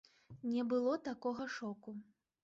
[0.53, 1.93] Не было такога шоку.